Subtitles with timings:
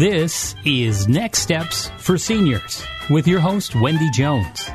[0.00, 4.70] This is Next Steps for Seniors with your host, Wendy Jones.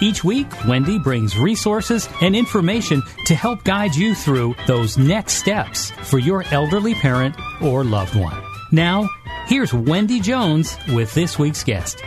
[0.00, 5.90] Each week, Wendy brings resources and information to help guide you through those next steps
[5.90, 8.40] for your elderly parent or loved one.
[8.70, 9.08] Now,
[9.48, 12.00] here's Wendy Jones with this week's guest.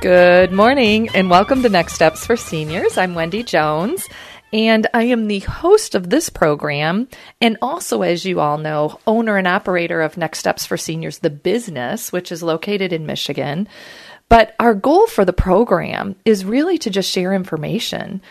[0.00, 2.96] Good morning and welcome to Next Steps for Seniors.
[2.96, 4.08] I'm Wendy Jones
[4.52, 7.08] and I am the host of this program
[7.40, 11.30] and also, as you all know, owner and operator of Next Steps for Seniors, the
[11.30, 13.68] business, which is located in Michigan.
[14.28, 18.22] But our goal for the program is really to just share information.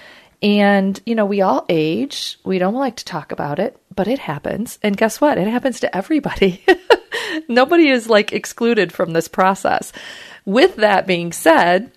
[0.42, 2.38] And, you know, we all age.
[2.44, 4.78] We don't like to talk about it, but it happens.
[4.84, 5.38] And guess what?
[5.38, 6.64] It happens to everybody.
[7.48, 9.92] Nobody is like excluded from this process.
[10.46, 11.92] With that being said,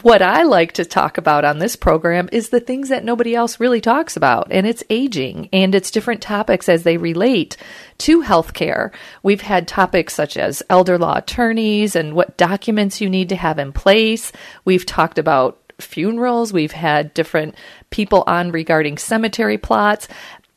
[0.00, 3.60] what I like to talk about on this program is the things that nobody else
[3.60, 7.56] really talks about, and it's aging and it's different topics as they relate
[7.98, 8.92] to healthcare.
[9.22, 13.58] We've had topics such as elder law attorneys and what documents you need to have
[13.58, 14.32] in place.
[14.64, 16.52] We've talked about funerals.
[16.52, 17.54] We've had different
[17.90, 20.08] people on regarding cemetery plots.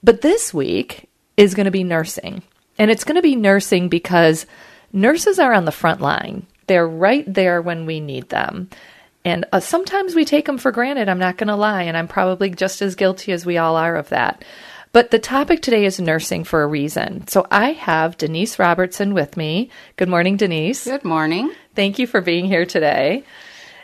[0.03, 2.43] But this week is going to be nursing.
[2.79, 4.45] And it's going to be nursing because
[4.93, 6.45] nurses are on the front line.
[6.67, 8.69] They're right there when we need them.
[9.27, 12.07] And uh, sometimes we take them for granted, I'm not going to lie, and I'm
[12.07, 14.45] probably just as guilty as we all are of that.
[14.93, 17.27] But the topic today is nursing for a reason.
[17.27, 19.69] So I have Denise Robertson with me.
[19.97, 20.85] Good morning, Denise.
[20.85, 21.51] Good morning.
[21.75, 23.25] Thank you for being here today.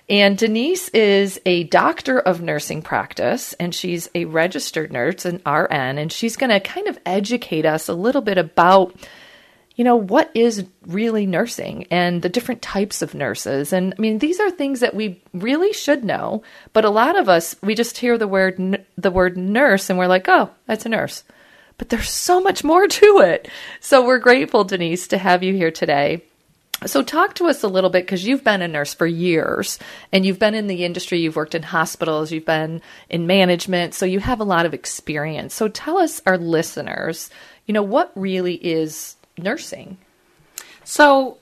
[0.09, 5.98] And Denise is a doctor of nursing practice, and she's a registered nurse, an RN,
[5.98, 8.96] and she's going to kind of educate us a little bit about
[9.75, 13.73] you know, what is really nursing and the different types of nurses.
[13.73, 17.28] And I mean, these are things that we really should know, but a lot of
[17.28, 20.89] us, we just hear the word, the word nurse and we're like, oh, that's a
[20.89, 21.23] nurse.
[21.79, 23.50] But there's so much more to it.
[23.79, 26.23] So we're grateful, Denise, to have you here today.
[26.85, 29.79] So, talk to us a little bit because you've been a nurse for years
[30.11, 34.05] and you've been in the industry, you've worked in hospitals, you've been in management, so
[34.05, 35.53] you have a lot of experience.
[35.53, 37.29] So, tell us, our listeners,
[37.67, 39.98] you know, what really is nursing.
[40.84, 41.38] So,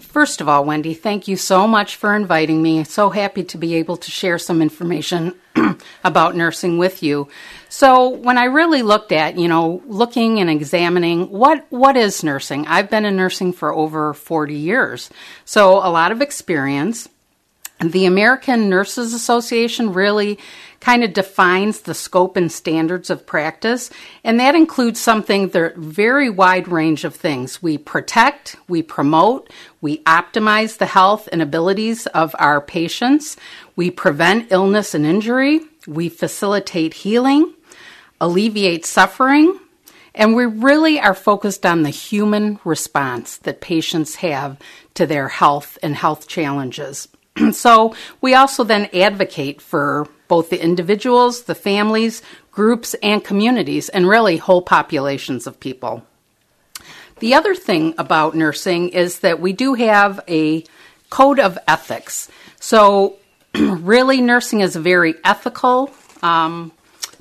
[0.00, 2.84] first of all, Wendy, thank you so much for inviting me.
[2.84, 5.34] So happy to be able to share some information
[6.04, 7.28] about nursing with you.
[7.68, 12.66] So, when I really looked at, you know, looking and examining what what is nursing?
[12.66, 15.10] I've been in nursing for over 40 years.
[15.44, 17.08] So, a lot of experience.
[17.82, 20.38] The American Nurses Association really
[20.80, 23.90] kind of defines the scope and standards of practice,
[24.24, 27.62] and that includes something the very wide range of things.
[27.62, 33.36] We protect, we promote, we optimize the health and abilities of our patients,
[33.76, 37.54] we prevent illness and injury, we facilitate healing,
[38.20, 39.58] alleviate suffering,
[40.14, 44.58] and we really are focused on the human response that patients have
[44.94, 47.08] to their health and health challenges.
[47.52, 54.08] so we also then advocate for both the individuals, the families, groups, and communities, and
[54.08, 56.06] really whole populations of people.
[57.18, 60.64] The other thing about nursing is that we do have a
[61.10, 62.30] code of ethics.
[62.60, 63.16] So,
[63.58, 65.90] really, nursing is a very ethical
[66.22, 66.70] um,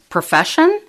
[0.09, 0.79] profession,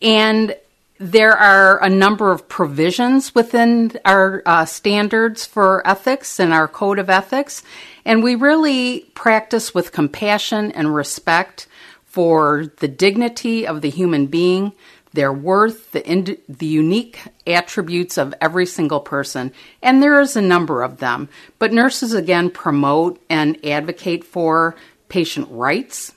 [0.00, 0.56] and
[0.98, 6.98] there are a number of provisions within our uh, standards for ethics and our code
[6.98, 7.62] of ethics.
[8.04, 11.66] And we really practice with compassion and respect
[12.04, 14.72] for the dignity of the human being,
[15.12, 19.52] their worth, the, the unique attributes of every single person.
[19.82, 21.28] And there is a number of them.
[21.58, 24.76] But nurses, again, promote and advocate for
[25.08, 26.14] patient rights,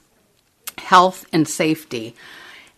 [0.78, 2.16] health, and safety.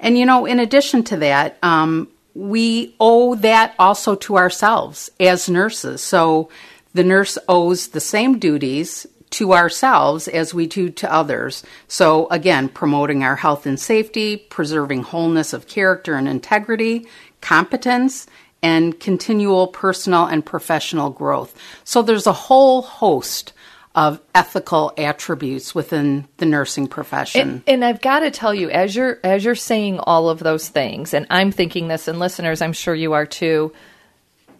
[0.01, 5.48] And you know, in addition to that, um, we owe that also to ourselves as
[5.48, 6.01] nurses.
[6.01, 6.50] So
[6.94, 11.63] the nurse owes the same duties to ourselves as we do to others.
[11.88, 17.07] So, again, promoting our health and safety, preserving wholeness of character and integrity,
[17.39, 18.27] competence,
[18.62, 21.57] and continual personal and professional growth.
[21.86, 23.53] So, there's a whole host
[23.93, 27.41] of ethical attributes within the nursing profession.
[27.41, 30.69] And, and I've got to tell you, as you're as you're saying all of those
[30.69, 33.73] things, and I'm thinking this, and listeners, I'm sure you are too.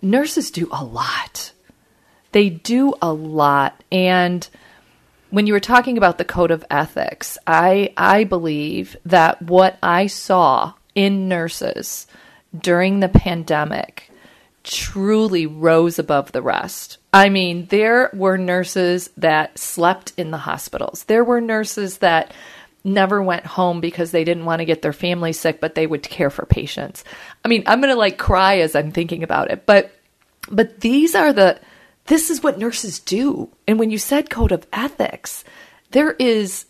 [0.01, 1.53] Nurses do a lot.
[2.33, 4.47] They do a lot, and
[5.29, 10.07] when you were talking about the code of ethics, I I believe that what I
[10.07, 12.05] saw in nurses
[12.57, 14.10] during the pandemic
[14.63, 16.97] truly rose above the rest.
[17.13, 21.03] I mean, there were nurses that slept in the hospitals.
[21.05, 22.33] There were nurses that
[22.83, 26.03] never went home because they didn't want to get their family sick, but they would
[26.03, 27.03] care for patients.
[27.45, 29.91] I mean, I'm going to like cry as I'm thinking about it, but
[30.49, 31.59] but these are the
[32.07, 33.49] this is what nurses do.
[33.67, 35.43] And when you said code of ethics,
[35.91, 36.65] there is,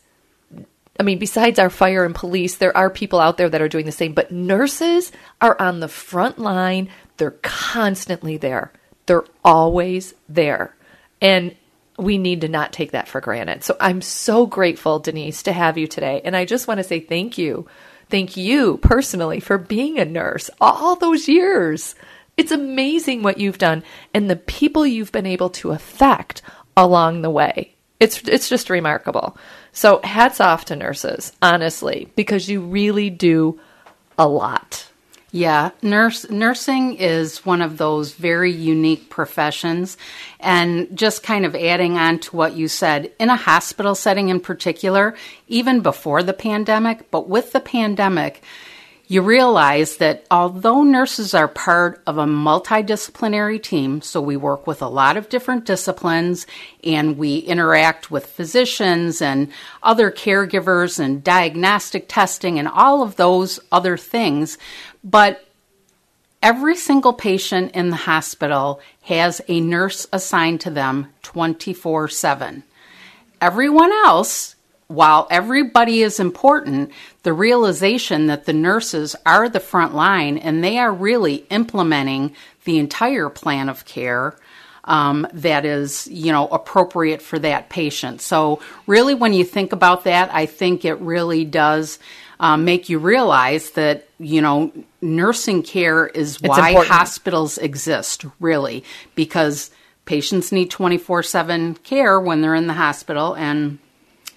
[1.00, 3.86] I mean, besides our fire and police, there are people out there that are doing
[3.86, 6.90] the same, but nurses are on the front line.
[7.22, 8.74] They're constantly there,
[9.06, 10.76] they're always there.
[11.22, 11.56] And
[11.96, 13.64] we need to not take that for granted.
[13.64, 16.24] So I'm so grateful, Denise, to have you today.
[16.26, 17.68] And I just want to say thank you.
[18.10, 21.94] Thank you personally for being a nurse all those years.
[22.38, 23.84] It's amazing what you've done
[24.16, 26.42] and the people you've been able to affect
[26.76, 27.76] along the way.
[28.00, 29.38] It's it's just remarkable.
[29.74, 33.60] So hats off to nurses, honestly, because you really do
[34.18, 34.91] a lot.
[35.34, 39.98] Yeah, nurse nursing is one of those very unique professions.
[40.42, 44.42] And just kind of adding on to what you said in a hospital setting in
[44.42, 45.16] particular,
[45.48, 48.44] even before the pandemic, but with the pandemic,
[49.12, 54.82] you realize that although nurses are part of a multidisciplinary team, so we work with
[54.82, 56.48] a lot of different disciplines
[56.82, 59.52] and we interact with physicians and
[59.84, 64.58] other caregivers and diagnostic testing and all of those other things,
[65.04, 65.46] but
[66.42, 72.64] every single patient in the hospital has a nurse assigned to them 24 7.
[73.42, 74.56] Everyone else
[74.92, 76.92] while everybody is important,
[77.24, 82.36] the realization that the nurses are the front line and they are really implementing
[82.66, 84.36] the entire plan of care
[84.84, 88.22] um, that is, you know, appropriate for that patient.
[88.22, 92.00] So, really, when you think about that, I think it really does
[92.40, 96.94] um, make you realize that, you know, nursing care is it's why important.
[96.94, 98.84] hospitals exist, really,
[99.14, 99.70] because
[100.06, 103.78] patients need 24 7 care when they're in the hospital and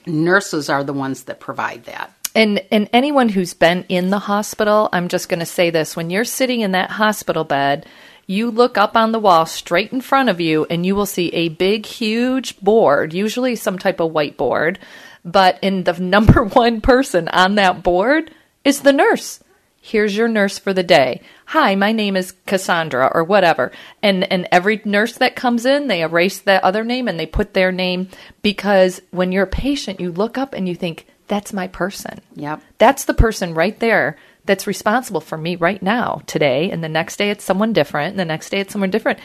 [0.06, 2.12] nurses are the ones that provide that.
[2.34, 6.10] And and anyone who's been in the hospital, I'm just going to say this, when
[6.10, 7.86] you're sitting in that hospital bed,
[8.26, 11.28] you look up on the wall straight in front of you and you will see
[11.28, 14.78] a big huge board, usually some type of whiteboard,
[15.24, 18.32] but in the number one person on that board
[18.64, 19.40] is the nurse
[19.84, 21.20] here's your nurse for the day.
[21.44, 23.70] Hi, my name is Cassandra or whatever.
[24.02, 27.52] And and every nurse that comes in, they erase that other name and they put
[27.52, 28.08] their name
[28.40, 32.20] because when you're a patient, you look up and you think, that's my person.
[32.34, 32.62] Yep.
[32.78, 34.16] That's the person right there
[34.46, 38.19] that's responsible for me right now, today, and the next day it's someone different, and
[38.19, 39.19] the next day it's someone different.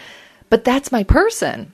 [0.50, 1.72] But that's my person.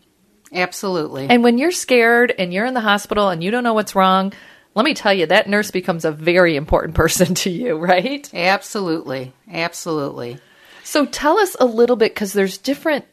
[0.53, 1.27] Absolutely.
[1.27, 4.31] And when you're scared and you're in the hospital and you don't know what's wrong,
[4.75, 8.29] let me tell you, that nurse becomes a very important person to you, right?
[8.33, 9.33] Absolutely.
[9.51, 10.37] Absolutely.
[10.83, 13.05] So tell us a little bit because there's different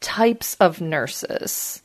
[0.00, 1.82] types of nurses.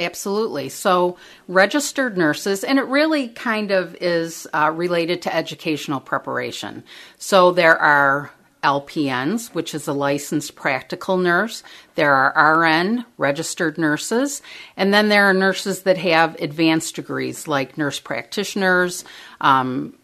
[0.00, 0.68] Absolutely.
[0.68, 1.16] So,
[1.48, 6.84] registered nurses, and it really kind of is uh, related to educational preparation.
[7.18, 8.30] So, there are
[8.62, 11.62] LPNs, which is a licensed practical nurse.
[11.94, 14.42] There are RN, registered nurses,
[14.76, 19.04] and then there are nurses that have advanced degrees like nurse practitioners,
[19.40, 19.94] um,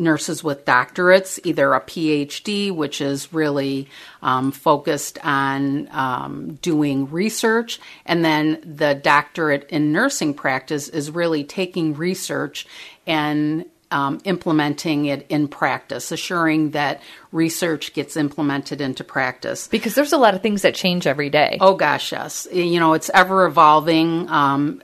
[0.00, 3.88] nurses with doctorates, either a PhD, which is really
[4.22, 11.44] um, focused on um, doing research, and then the doctorate in nursing practice is really
[11.44, 12.66] taking research
[13.06, 17.00] and um, implementing it in practice, assuring that
[17.32, 19.68] research gets implemented into practice.
[19.68, 21.58] Because there's a lot of things that change every day.
[21.60, 22.46] Oh, gosh, yes.
[22.52, 24.28] You know, it's ever evolving.
[24.28, 24.82] Um,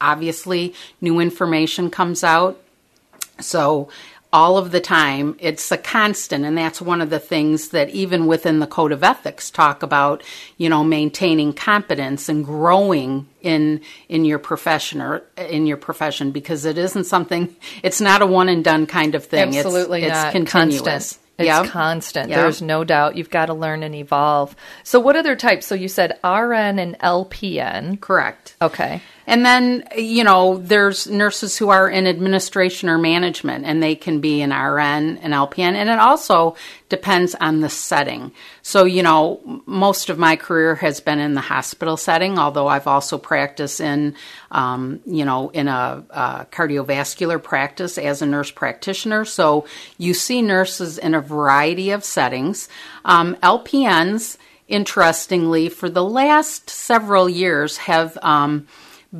[0.00, 2.60] obviously, new information comes out.
[3.40, 3.88] So,
[4.32, 5.36] all of the time.
[5.38, 9.02] It's a constant, and that's one of the things that even within the code of
[9.02, 10.22] ethics talk about,
[10.56, 16.64] you know, maintaining competence and growing in in your profession or in your profession because
[16.64, 17.54] it isn't something.
[17.82, 19.56] It's not a one and done kind of thing.
[19.56, 20.26] Absolutely it's, not.
[20.26, 20.82] It's continuous.
[20.82, 21.22] Constant.
[21.38, 21.66] It's Yep.
[21.66, 22.30] constant.
[22.30, 22.38] Yep.
[22.38, 23.16] There's no doubt.
[23.16, 24.56] You've got to learn and evolve.
[24.84, 25.66] So, what other types?
[25.66, 28.00] So, you said RN and LPN.
[28.00, 28.56] Correct.
[28.62, 29.02] Okay.
[29.26, 34.20] And then, you know, there's nurses who are in administration or management, and they can
[34.20, 36.54] be an RN, an LPN, and it also
[36.88, 38.30] depends on the setting.
[38.62, 42.86] So, you know, most of my career has been in the hospital setting, although I've
[42.86, 44.14] also practiced in,
[44.52, 49.24] um, you know, in a, a cardiovascular practice as a nurse practitioner.
[49.24, 49.66] So
[49.98, 52.68] you see nurses in a variety of settings.
[53.04, 54.36] Um, LPNs,
[54.68, 58.68] interestingly, for the last several years have um,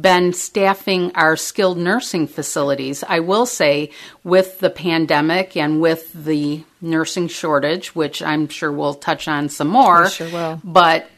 [0.00, 3.04] been staffing our skilled nursing facilities.
[3.06, 3.90] I will say,
[4.24, 9.68] with the pandemic and with the nursing shortage, which I'm sure we'll touch on some
[9.68, 10.04] more.
[10.04, 10.60] We sure will.
[10.64, 11.08] But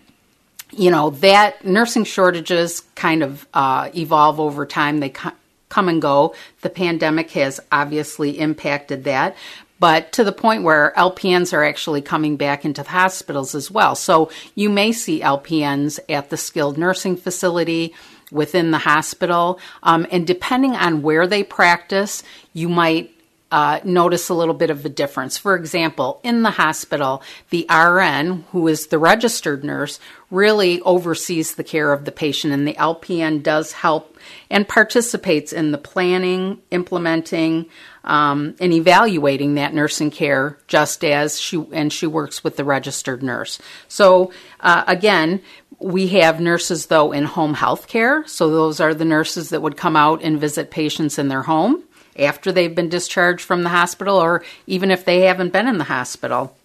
[0.70, 5.00] you know that nursing shortages kind of uh, evolve over time.
[5.00, 5.32] They co-
[5.68, 6.34] come and go.
[6.62, 9.36] The pandemic has obviously impacted that,
[9.80, 13.94] but to the point where LPNs are actually coming back into the hospitals as well.
[13.94, 17.94] So you may see LPNs at the skilled nursing facility
[18.30, 23.14] within the hospital, um, and depending on where they practice, you might
[23.50, 25.38] uh, notice a little bit of a difference.
[25.38, 29.98] For example, in the hospital, the RN, who is the registered nurse,
[30.30, 34.17] really oversees the care of the patient, and the LPN does help
[34.50, 37.66] and participates in the planning, implementing,
[38.04, 43.22] um, and evaluating that nursing care, just as she and she works with the registered
[43.22, 43.58] nurse.
[43.88, 45.42] So uh, again.
[45.80, 48.26] We have nurses, though, in home health care.
[48.26, 51.84] So, those are the nurses that would come out and visit patients in their home
[52.18, 55.84] after they've been discharged from the hospital or even if they haven't been in the
[55.84, 56.57] hospital.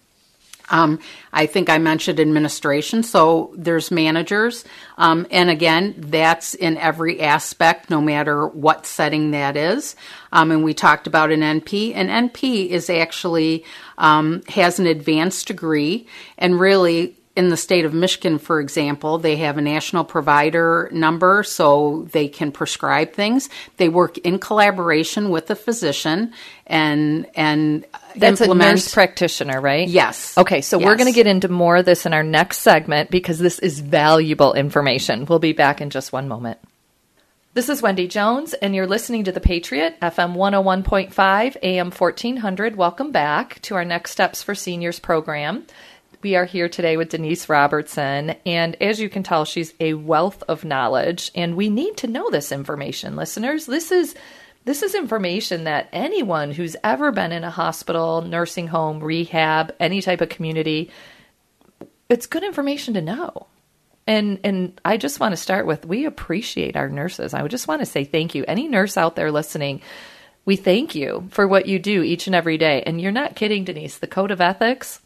[0.70, 0.98] Um,
[1.32, 4.64] I think I mentioned administration, so there's managers.
[4.96, 9.94] Um, and again, that's in every aspect, no matter what setting that is.
[10.32, 11.94] Um, and we talked about an NP.
[11.94, 13.64] An NP is actually
[13.98, 16.06] um, has an advanced degree
[16.38, 21.42] and really in the state of Michigan, for example, they have a national provider number
[21.42, 23.48] so they can prescribe things.
[23.76, 26.32] They work in collaboration with the physician
[26.66, 29.88] and and That's implement a nurse practitioner, right?
[29.88, 30.38] Yes.
[30.38, 33.38] Okay, so we're going to get into more of this in our next segment because
[33.40, 35.26] this is valuable information.
[35.26, 36.58] We'll be back in just one moment.
[37.54, 42.74] This is Wendy Jones, and you're listening to The Patriot, FM 101.5, AM 1400.
[42.74, 45.64] Welcome back to our Next Steps for Seniors program.
[46.24, 50.42] We are here today with Denise Robertson, and as you can tell, she's a wealth
[50.48, 53.66] of knowledge, and we need to know this information, listeners.
[53.66, 54.14] This is
[54.64, 60.00] this is information that anyone who's ever been in a hospital, nursing home, rehab, any
[60.00, 60.90] type of community,
[62.08, 63.46] it's good information to know.
[64.06, 67.34] And and I just want to start with we appreciate our nurses.
[67.34, 68.46] I would just want to say thank you.
[68.48, 69.82] Any nurse out there listening,
[70.46, 72.82] we thank you for what you do each and every day.
[72.86, 73.98] And you're not kidding, Denise.
[73.98, 75.02] The code of ethics,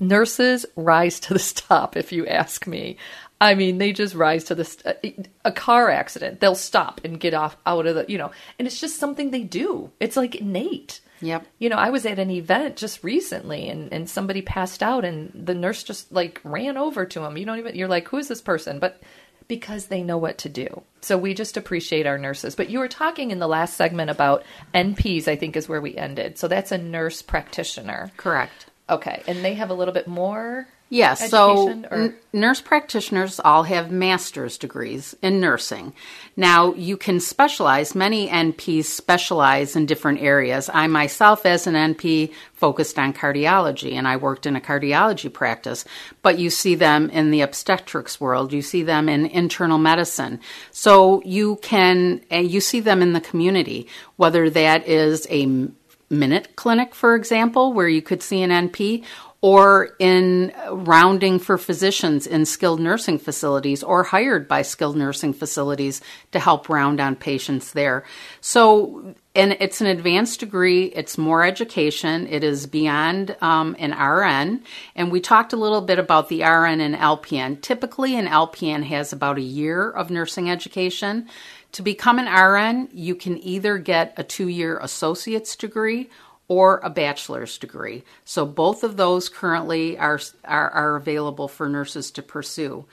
[0.00, 2.96] nurses rise to the top if you ask me.
[3.40, 6.40] I mean, they just rise to the st- a car accident.
[6.40, 9.42] They'll stop and get off out of the, you know, and it's just something they
[9.42, 9.90] do.
[10.00, 11.00] It's like innate.
[11.20, 11.46] Yep.
[11.58, 15.30] You know, I was at an event just recently and, and somebody passed out and
[15.34, 17.36] the nurse just like ran over to him.
[17.36, 18.78] You don't even, you're like, who is this person?
[18.78, 19.02] But
[19.48, 20.82] because they know what to do.
[21.00, 22.54] So we just appreciate our nurses.
[22.54, 25.96] But you were talking in the last segment about NPs, I think is where we
[25.96, 26.38] ended.
[26.38, 28.10] So that's a nurse practitioner.
[28.16, 28.66] Correct.
[28.88, 29.22] Okay.
[29.26, 33.90] And they have a little bit more Yes, so or- n- nurse practitioners all have
[33.90, 35.92] master's degrees in nursing.
[36.36, 40.70] Now, you can specialize, many NPs specialize in different areas.
[40.72, 45.84] I myself, as an NP, focused on cardiology and I worked in a cardiology practice,
[46.22, 50.38] but you see them in the obstetrics world, you see them in internal medicine.
[50.70, 55.68] So you can, and you see them in the community, whether that is a
[56.18, 59.04] minute clinic, for example, where you could see an NP,
[59.44, 66.00] or in rounding for physicians in skilled nursing facilities or hired by skilled nursing facilities
[66.32, 68.04] to help round on patients there.
[68.40, 74.62] So, and it's an advanced degree, it's more education, it is beyond um, an RN.
[74.94, 77.60] And we talked a little bit about the RN and LPN.
[77.60, 81.28] Typically, an LPN has about a year of nursing education.
[81.72, 86.10] To become an RN, you can either get a two year associate's degree
[86.46, 88.04] or a bachelor's degree.
[88.24, 92.84] So both of those currently are are, are available for nurses to pursue.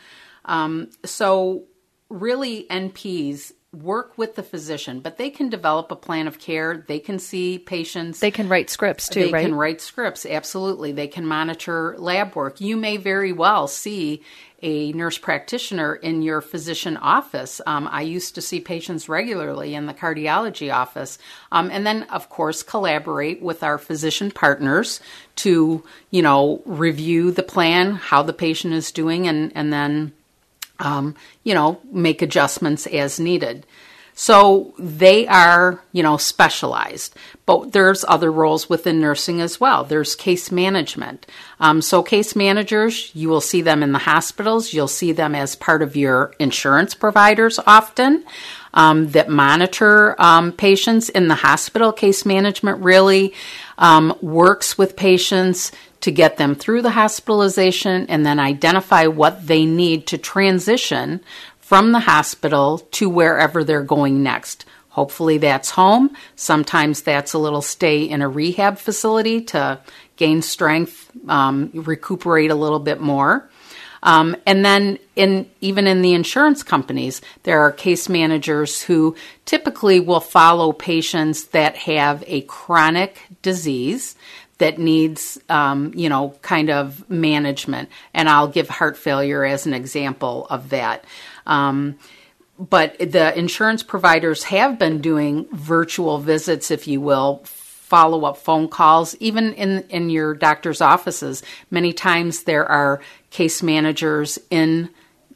[0.46, 1.66] Um, so
[2.10, 6.84] really, NPs work with the physician, but they can develop a plan of care.
[6.88, 8.20] They can see patients.
[8.20, 9.46] They can write scripts too, they right?
[9.46, 10.92] can write scripts, absolutely.
[10.92, 12.60] They can monitor lab work.
[12.60, 14.24] You may very well see
[14.62, 17.62] a nurse practitioner in your physician office.
[17.66, 21.18] Um, I used to see patients regularly in the cardiology office.
[21.52, 25.00] Um, and then, of course, collaborate with our physician partners
[25.38, 30.14] to, you know, review the plan, how the patient is doing, and, and then
[30.82, 33.66] um, you know, make adjustments as needed.
[34.14, 37.16] So they are, you know, specialized.
[37.46, 39.84] But there's other roles within nursing as well.
[39.84, 41.26] There's case management.
[41.60, 44.74] Um, so case managers, you will see them in the hospitals.
[44.74, 48.26] You'll see them as part of your insurance providers often
[48.74, 51.92] um, that monitor um, patients in the hospital.
[51.92, 53.34] Case management really
[53.78, 59.66] um, works with patients to get them through the hospitalization and then identify what they
[59.66, 61.22] need to transition
[61.60, 64.66] from the hospital to wherever they're going next.
[64.90, 66.16] Hopefully, that's home.
[66.36, 69.80] Sometimes that's a little stay in a rehab facility to
[70.18, 73.50] gain strength, um, recuperate a little bit more.
[74.04, 79.16] Um, and then, in even in the insurance companies, there are case managers who
[79.46, 84.16] typically will follow patients that have a chronic disease
[84.58, 87.90] that needs, um, you know, kind of management.
[88.14, 91.06] And I'll give heart failure as an example of that.
[91.48, 91.98] Um,
[92.60, 98.68] but the insurance providers have been doing virtual visits, if you will, follow up phone
[98.68, 101.42] calls, even in, in your doctor's offices.
[101.72, 103.02] Many times there are
[103.32, 104.90] case managers in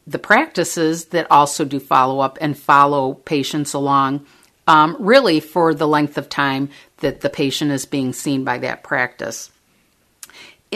[0.05, 4.25] the practices that also do follow up and follow patients along,
[4.67, 8.83] um, really for the length of time that the patient is being seen by that
[8.83, 9.49] practice.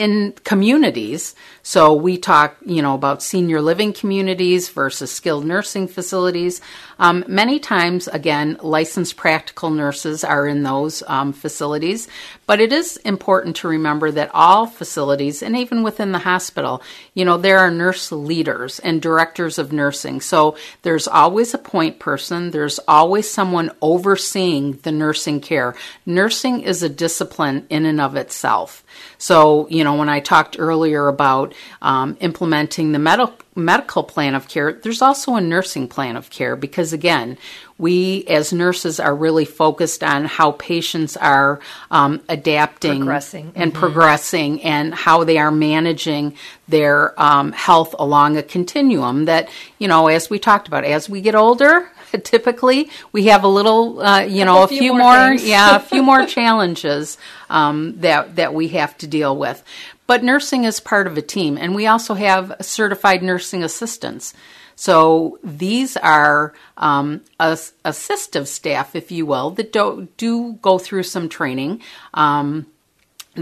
[0.00, 6.62] In communities, so we talk, you know, about senior living communities versus skilled nursing facilities.
[6.98, 12.08] Um, many times, again, licensed practical nurses are in those um, facilities,
[12.46, 17.26] but it is important to remember that all facilities, and even within the hospital, you
[17.26, 20.22] know, there are nurse leaders and directors of nursing.
[20.22, 22.52] So there's always a point person.
[22.52, 25.74] There's always someone overseeing the nursing care.
[26.06, 28.82] Nursing is a discipline in and of itself.
[29.18, 34.48] So, you know, when I talked earlier about um, implementing the medical medical plan of
[34.48, 37.36] care, there's also a nursing plan of care because, again,
[37.78, 43.52] we as nurses are really focused on how patients are um, adapting Progressing.
[43.54, 46.34] and progressing and how they are managing
[46.68, 49.48] their um, health along a continuum that,
[49.78, 51.90] you know, as we talked about, as we get older,
[52.24, 55.80] typically we have a little, uh, you know, a, few few, more more, yeah, a
[55.80, 57.18] few more challenges
[57.48, 59.62] um, that that we have to deal with.
[60.06, 64.34] But nursing is part of a team, and we also have certified nursing assistants.
[64.74, 71.28] So these are um, assistive staff, if you will, that do, do go through some
[71.28, 71.82] training.
[72.14, 72.66] Um,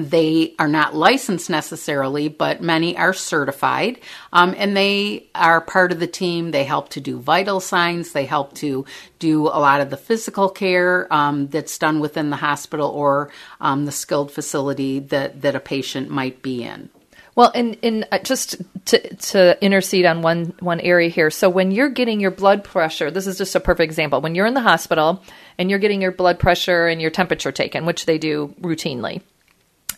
[0.06, 3.98] they are not licensed necessarily, but many are certified,
[4.32, 6.50] um, and they are part of the team.
[6.50, 8.12] They help to do vital signs.
[8.12, 8.84] They help to
[9.18, 13.30] do a lot of the physical care um, that's done within the hospital or
[13.60, 16.90] um, the skilled facility that that a patient might be in.
[17.38, 18.56] Well, and, and uh, just
[18.86, 21.30] to, to intercede on one, one area here.
[21.30, 24.20] So, when you're getting your blood pressure, this is just a perfect example.
[24.20, 25.22] When you're in the hospital
[25.56, 29.22] and you're getting your blood pressure and your temperature taken, which they do routinely,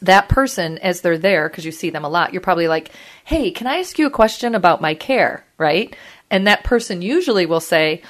[0.03, 2.91] that person, as they're there, because you see them a lot, you're probably like,
[3.25, 5.45] hey, can I ask you a question about my care?
[5.59, 5.95] Right?
[6.31, 8.03] And that person usually will say,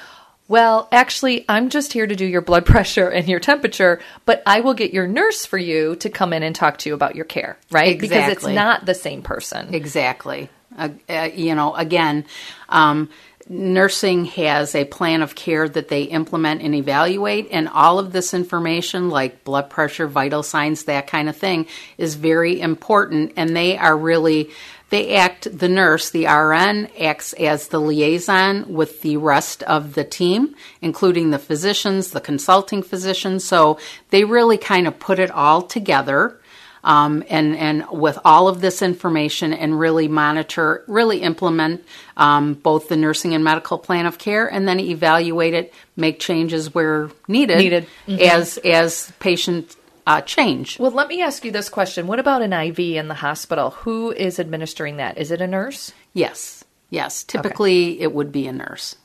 [0.47, 4.59] well, actually, I'm just here to do your blood pressure and your temperature, but I
[4.59, 7.25] will get your nurse for you to come in and talk to you about your
[7.25, 7.97] care, right?
[7.97, 9.73] Because it's not the same person.
[9.73, 10.49] Exactly.
[10.77, 12.25] Uh, uh, you know, again,
[12.69, 13.09] um,
[13.49, 18.33] nursing has a plan of care that they implement and evaluate, and all of this
[18.33, 23.33] information, like blood pressure, vital signs, that kind of thing, is very important.
[23.35, 24.49] And they are really,
[24.89, 30.03] they act, the nurse, the RN, acts as the liaison with the rest of the
[30.03, 33.43] team, including the physicians, the consulting physicians.
[33.43, 36.40] So they really kind of put it all together
[36.83, 41.83] um, and and with all of this information and really monitor, really implement
[42.17, 46.73] um, both the nursing and medical plan of care, and then evaluate it, make changes
[46.73, 47.87] where needed, Needed.
[48.07, 49.75] as as patient
[50.07, 50.79] uh, change.
[50.79, 52.07] Well, let me ask you this question.
[52.07, 53.71] What about an IV in the hospital?
[53.71, 55.17] Who is administering that?
[55.17, 55.93] Is it a nurse?
[56.13, 57.23] Yes, yes.
[57.23, 58.95] Typically, it would be a nurse.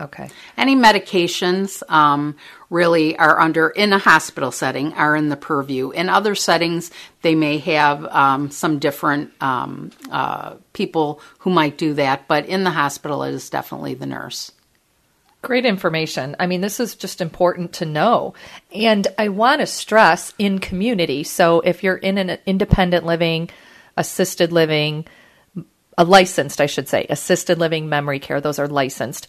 [0.00, 0.28] Okay.
[0.56, 2.36] Any medications um,
[2.70, 5.90] really are under in a hospital setting are in the purview.
[5.90, 6.90] In other settings,
[7.22, 12.64] they may have um, some different um, uh, people who might do that, but in
[12.64, 14.52] the hospital, it is definitely the nurse.
[15.40, 16.34] Great information.
[16.40, 18.34] I mean, this is just important to know.
[18.74, 21.22] And I want to stress in community.
[21.22, 23.48] So if you're in an independent living,
[23.96, 25.06] assisted living,
[25.98, 29.26] a licensed, I should say, assisted living memory care, those are licensed.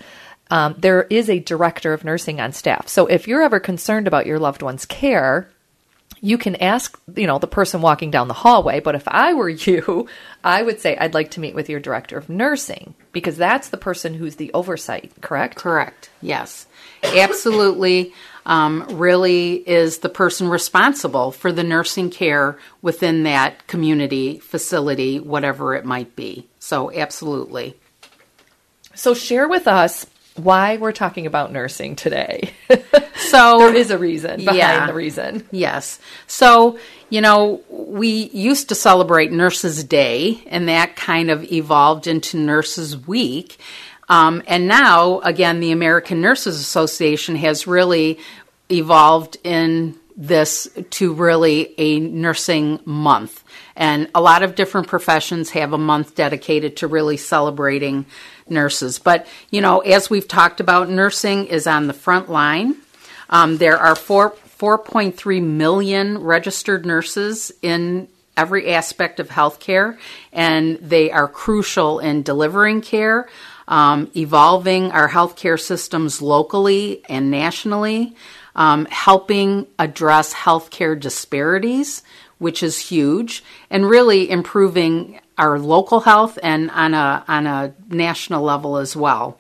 [0.52, 2.88] Um, there is a director of nursing on staff.
[2.88, 5.50] So if you're ever concerned about your loved one's care,
[6.22, 8.80] you can ask, you know, the person walking down the hallway.
[8.80, 10.08] But if I were you,
[10.44, 13.78] I would say I'd like to meet with your director of nursing because that's the
[13.78, 15.56] person who's the oversight, correct?
[15.56, 16.12] Correct.
[16.22, 16.68] Yes,
[17.04, 18.14] absolutely.
[18.50, 25.76] Um, really is the person responsible for the nursing care within that community facility, whatever
[25.76, 26.48] it might be.
[26.58, 27.78] So, absolutely.
[28.96, 32.52] So, share with us why we're talking about nursing today.
[33.30, 34.88] So there is a reason behind yeah.
[34.88, 35.48] the reason.
[35.52, 36.00] Yes.
[36.28, 42.38] So, you know, we used to celebrate Nurses Day, and that kind of evolved into
[42.38, 43.58] Nurses Week.
[44.08, 48.20] Um, and now, again, the American Nurses Association has really
[48.70, 53.44] evolved in this to really a nursing month.
[53.76, 58.06] And a lot of different professions have a month dedicated to really celebrating
[58.50, 59.00] nurses.
[59.00, 62.76] But, you know, as we've talked about, nursing is on the front line.
[63.30, 69.98] Um, there are four, 4.3 million registered nurses in every aspect of healthcare,
[70.34, 73.30] and they are crucial in delivering care,
[73.68, 78.16] um, evolving our healthcare systems locally and nationally,
[78.60, 82.04] um, helping address healthcare disparities,
[82.38, 88.44] which is huge, and really improving our local health and on a on a national
[88.44, 89.40] level as well.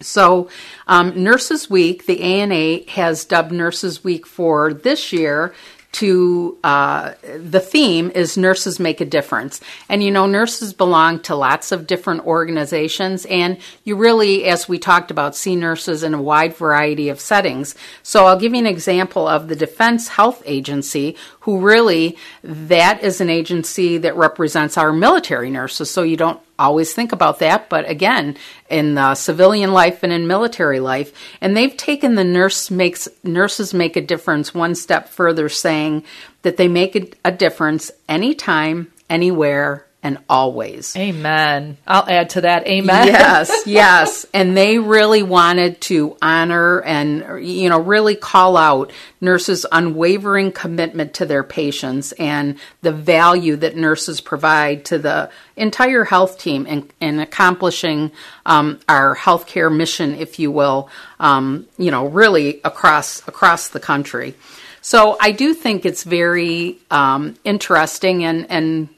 [0.00, 0.50] So,
[0.86, 5.54] um, Nurses Week, the ANA has dubbed Nurses Week for this year
[5.94, 9.60] to uh, the theme is nurses make a difference.
[9.88, 13.26] And you know nurses belong to lots of different organizations.
[13.26, 17.74] And you really as we talked about see nurses in a wide variety of settings.
[18.02, 23.20] So i'll give you an example of the defense health agency who really that is
[23.20, 25.90] an agency that represents our military nurses.
[25.90, 28.36] So you don't always think about that, but again,
[28.70, 33.96] in civilian life and in military life, and they've taken the nurse makes nurses make
[33.96, 36.04] a difference one step further, saying
[36.42, 40.94] that they make a difference anytime, anywhere, and always.
[40.96, 41.78] Amen.
[41.86, 42.66] I'll add to that.
[42.66, 43.06] Amen.
[43.06, 44.26] Yes, yes.
[44.34, 51.14] And they really wanted to honor and, you know, really call out nurses' unwavering commitment
[51.14, 56.90] to their patients and the value that nurses provide to the entire health team in,
[57.00, 58.12] in accomplishing
[58.44, 64.34] um, our healthcare mission, if you will, um, you know, really across across the country.
[64.82, 68.90] So I do think it's very um, interesting and, and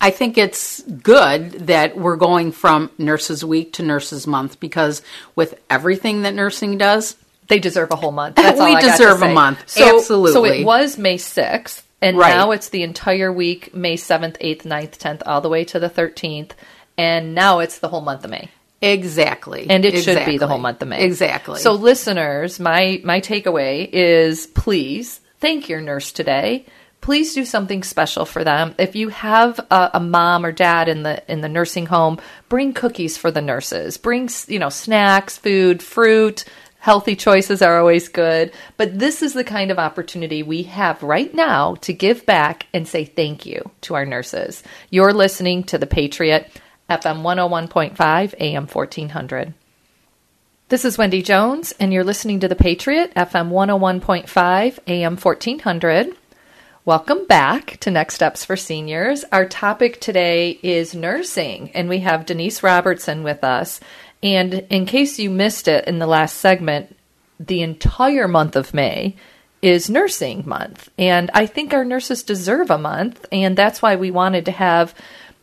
[0.00, 5.02] I think it's good that we're going from Nurses Week to Nurses Month because
[5.34, 7.16] with everything that nursing does,
[7.48, 8.36] they deserve a whole month.
[8.36, 9.68] That's we deserve a month.
[9.68, 10.32] So, Absolutely.
[10.32, 12.34] So it was May 6th, and right.
[12.34, 15.88] now it's the entire week May 7th, 8th, 9th, 10th, all the way to the
[15.88, 16.52] 13th.
[16.98, 18.50] And now it's the whole month of May.
[18.82, 19.66] Exactly.
[19.68, 20.24] And it exactly.
[20.24, 21.04] should be the whole month of May.
[21.04, 21.60] Exactly.
[21.60, 26.66] So listeners, my my takeaway is please thank your nurse today
[27.06, 28.74] please do something special for them.
[28.80, 32.74] If you have a, a, mom or dad in the in the nursing home, bring
[32.74, 33.96] cookies for the nurses.
[33.96, 36.44] Bring you know snacks, food, fruit.
[36.80, 41.32] Healthy choices are always good, but this is the kind of opportunity we have right
[41.32, 44.64] now to give back and say thank you to our nurses.
[44.90, 46.50] You're listening to The Patriot,
[46.90, 49.54] FM 101.5, AM 1400.
[50.68, 56.16] This is Wendy Jones, and you're listening to The Patriot, FM 101.5, AM 1400.
[56.86, 59.24] Welcome back to Next Steps for Seniors.
[59.32, 63.80] Our topic today is nursing, and we have Denise Robertson with us.
[64.22, 66.96] And in case you missed it in the last segment,
[67.40, 69.16] the entire month of May
[69.60, 70.88] is nursing month.
[70.96, 74.94] And I think our nurses deserve a month, and that's why we wanted to have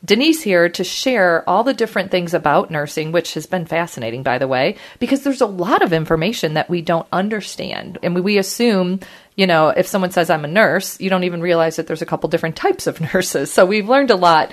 [0.05, 4.37] Denise here to share all the different things about nursing, which has been fascinating, by
[4.37, 7.99] the way, because there's a lot of information that we don't understand.
[8.03, 8.99] And we assume,
[9.35, 12.05] you know, if someone says, I'm a nurse, you don't even realize that there's a
[12.05, 13.51] couple different types of nurses.
[13.51, 14.51] So we've learned a lot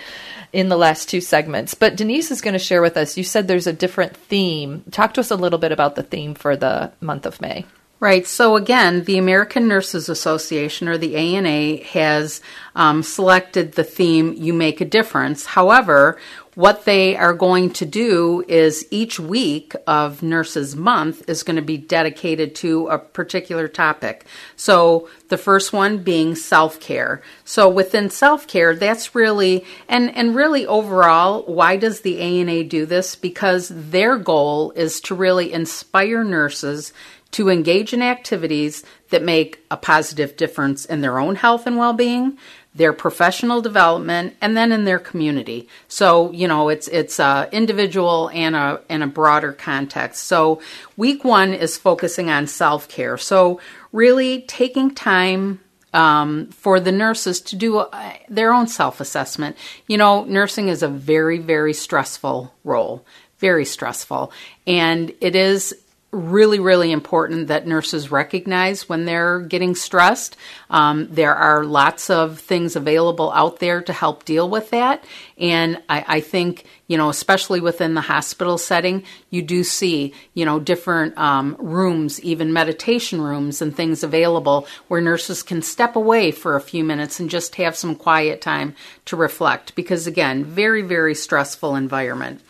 [0.53, 1.75] in the last two segments.
[1.75, 4.85] But Denise is going to share with us, you said there's a different theme.
[4.91, 7.65] Talk to us a little bit about the theme for the month of May.
[8.01, 8.27] Right.
[8.27, 12.41] So again, the American Nurses Association or the ANA has
[12.75, 16.19] um, selected the theme "You Make a Difference." However,
[16.61, 21.63] what they are going to do is each week of Nurses Month is going to
[21.63, 24.27] be dedicated to a particular topic.
[24.57, 27.23] So the first one being self care.
[27.47, 32.85] So within self care, that's really and and really overall, why does the ANA do
[32.85, 33.17] this?
[33.17, 36.93] Because their goal is to really inspire nurses
[37.33, 41.93] to engage in activities that make a positive difference in their own health and well
[41.93, 42.37] being,
[42.75, 45.69] their professional development, and then in their community.
[45.89, 50.25] So you know it's it's a individual and a and a broader context.
[50.25, 50.61] So
[50.97, 53.17] week one is focusing on self care.
[53.19, 53.61] So
[53.93, 55.61] really taking time.
[55.93, 59.57] Um, for the nurses to do uh, their own self assessment.
[59.89, 63.05] You know, nursing is a very, very stressful role,
[63.41, 64.31] very stressful.
[64.69, 65.75] And it is
[66.13, 70.37] really, really important that nurses recognize when they're getting stressed.
[70.69, 75.05] Um, there are lots of things available out there to help deal with that.
[75.39, 80.45] And I, I, think, you know, especially within the hospital setting, you do see, you
[80.45, 86.33] know, different um, rooms, even meditation rooms and things available where nurses can step away
[86.33, 89.77] for a few minutes and just have some quiet time to reflect.
[89.77, 92.41] Because again, very, very stressful environment.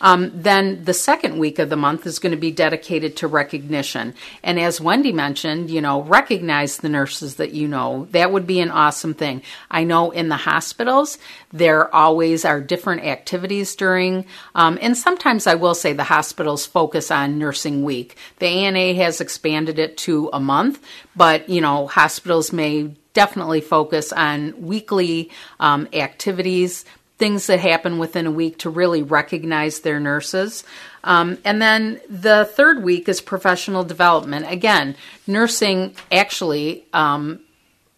[0.00, 4.14] Um, then the second week of the month is going to be dedicated to recognition.
[4.42, 8.06] And as Wendy mentioned, you know, recognize the nurses that you know.
[8.10, 9.42] That would be an awesome thing.
[9.70, 11.18] I know in the hospitals,
[11.52, 17.10] there always are different activities during, um, and sometimes I will say the hospitals focus
[17.10, 18.16] on Nursing Week.
[18.38, 20.82] The ANA has expanded it to a month,
[21.14, 26.84] but, you know, hospitals may definitely focus on weekly um, activities
[27.18, 30.64] things that happen within a week to really recognize their nurses.
[31.02, 34.46] Um, and then the third week is professional development.
[34.50, 37.40] Again, nursing actually, um,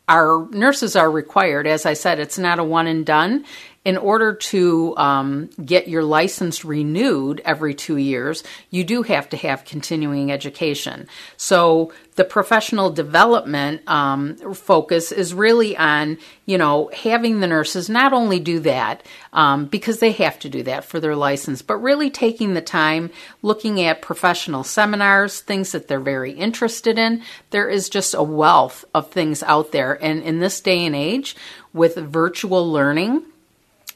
[0.09, 1.66] our nurses are required.
[1.66, 3.44] As I said, it's not a one and done
[3.88, 9.37] in order to um, get your license renewed every two years, you do have to
[9.38, 11.09] have continuing education.
[11.38, 18.12] So the professional development um, focus is really on, you know, having the nurses not
[18.12, 22.11] only do that um, because they have to do that for their license, but really
[22.11, 23.09] taking the time,
[23.40, 27.22] looking at professional seminars, things that they're very interested in.
[27.53, 31.35] There is just a wealth of things out there, and in this day and age,
[31.72, 33.24] with virtual learning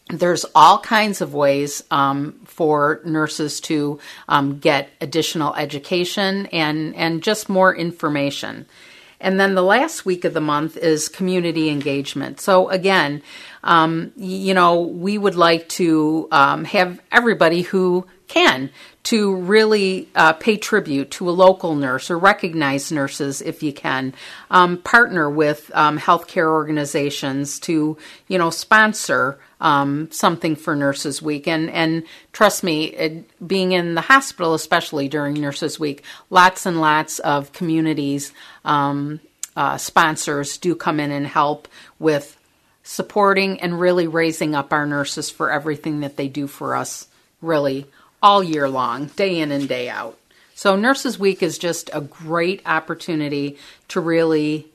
[0.09, 7.23] there's all kinds of ways um, for nurses to um, get additional education and, and
[7.23, 8.67] just more information.
[9.21, 12.41] And then the last week of the month is community engagement.
[12.41, 13.23] So, again,
[13.63, 18.71] um, you know, we would like to um, have everybody who can
[19.05, 24.15] to really uh, pay tribute to a local nurse or recognize nurses if you can.
[24.51, 27.97] Um, partner with um, healthcare organizations to,
[28.29, 31.49] you know, sponsor um, something for Nurses Week.
[31.49, 36.81] And, and trust me, it, being in the hospital, especially during Nurses Week, lots and
[36.81, 38.33] lots of communities,
[38.65, 39.21] um,
[39.57, 42.37] uh, sponsors do come in and help with
[42.83, 47.07] supporting and really raising up our nurses for everything that they do for us,
[47.41, 47.87] really
[48.23, 50.19] all year long, day in and day out.
[50.55, 53.59] So, Nurses Week is just a great opportunity
[53.89, 54.69] to really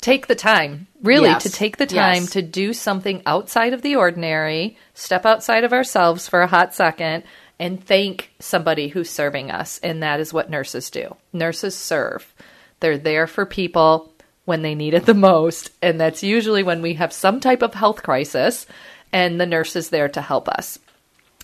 [0.00, 1.44] take the time, really, yes.
[1.44, 2.30] to take the time yes.
[2.30, 7.24] to do something outside of the ordinary, step outside of ourselves for a hot second,
[7.58, 9.78] and thank somebody who's serving us.
[9.82, 11.16] And that is what nurses do.
[11.32, 12.34] Nurses serve,
[12.80, 14.12] they're there for people
[14.44, 15.70] when they need it the most.
[15.80, 18.66] And that's usually when we have some type of health crisis,
[19.12, 20.78] and the nurse is there to help us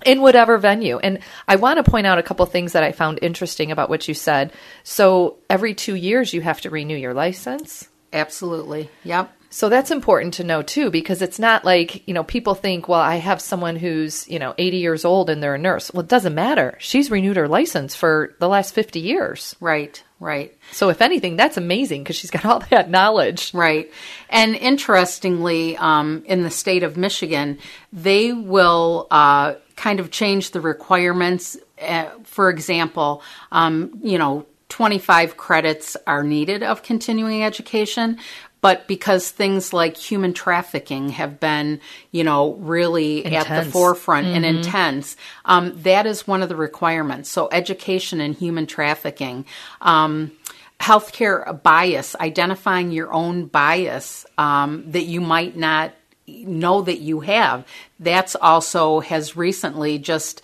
[0.07, 0.99] in whatever venue.
[0.99, 4.09] And I want to point out a couple things that I found interesting about what
[4.09, 4.53] you said.
[4.85, 7.89] So every two years, you have to renew your license.
[8.13, 8.91] Absolutely.
[9.05, 9.33] Yep.
[9.53, 13.01] So that's important to know too, because it's not like, you know, people think, well,
[13.01, 15.93] I have someone who's, you know, 80 years old and they're a nurse.
[15.93, 16.75] Well, it doesn't matter.
[16.81, 19.55] She's renewed her license for the last 50 years.
[19.61, 20.57] Right, right.
[20.71, 23.53] So if anything, that's amazing because she's got all that knowledge.
[23.53, 23.91] Right.
[24.31, 27.59] And interestingly, um, in the state of Michigan,
[27.93, 31.57] they will uh, kind of change the requirements.
[31.81, 38.19] Uh, for example, um, you know, 25 credits are needed of continuing education,
[38.63, 41.81] but because things like human trafficking have been,
[42.13, 43.51] you know, really intense.
[43.51, 44.37] at the forefront mm-hmm.
[44.37, 47.29] and intense, um, that is one of the requirements.
[47.29, 49.45] So, education in human trafficking.
[49.83, 50.33] Um,
[50.81, 55.93] healthcare bias, identifying your own bias um, that you might not
[56.27, 57.67] know that you have.
[58.01, 60.43] That's also has recently just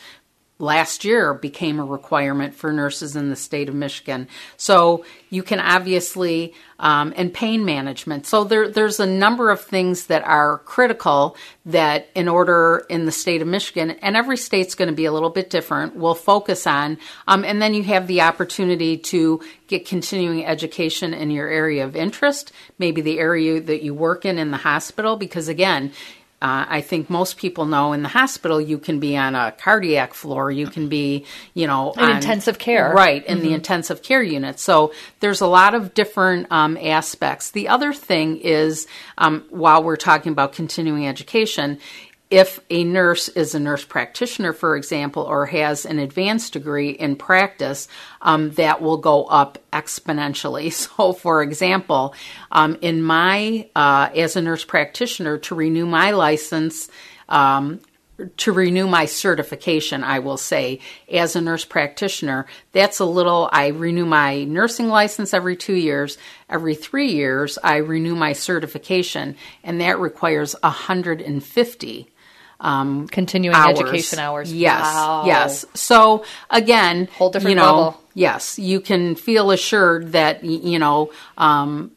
[0.59, 4.27] last year became a requirement for nurses in the state of Michigan.
[4.57, 8.27] So you can obviously, um, and pain management.
[8.27, 13.13] So there, there's a number of things that are critical that in order in the
[13.13, 16.67] state of Michigan, and every state's going to be a little bit different, we'll focus
[16.67, 16.99] on.
[17.29, 21.95] Um, and then you have the opportunity to get continuing education in your area of
[21.95, 25.93] interest, maybe the area that you work in in the hospital, because again,
[26.41, 30.15] uh, I think most people know in the hospital you can be on a cardiac
[30.15, 33.47] floor, you can be, you know, in on, intensive care, right, in mm-hmm.
[33.49, 34.61] the intensive care unit.
[34.61, 37.51] So there's a lot of different um, aspects.
[37.51, 41.81] The other thing is, um, while we're talking about continuing education,
[42.31, 47.17] if a nurse is a nurse practitioner, for example, or has an advanced degree in
[47.17, 47.89] practice,
[48.21, 50.73] um, that will go up exponentially.
[50.99, 52.15] So, for example,
[52.53, 56.89] um, in my uh, as a nurse practitioner to renew my license.
[57.29, 57.81] Um,
[58.39, 63.69] to renew my certification, I will say, as a nurse practitioner, that's a little, I
[63.69, 66.19] renew my nursing license every two years.
[66.51, 72.11] Every three years, I renew my certification, and that requires 150
[72.61, 73.81] um, continuing hours.
[73.81, 74.53] education hours.
[74.53, 75.25] Yes, wow.
[75.27, 75.65] yes.
[75.75, 78.03] So again, whole different you know, level.
[78.15, 81.13] Yes, you can feel assured that you know.
[81.37, 81.93] Um,